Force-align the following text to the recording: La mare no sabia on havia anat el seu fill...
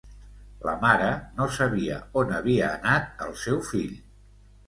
La 0.67 0.71
mare 0.83 1.09
no 1.39 1.47
sabia 1.57 1.99
on 2.21 2.33
havia 2.37 2.71
anat 2.79 3.23
el 3.27 3.35
seu 3.45 3.59
fill... 3.71 3.95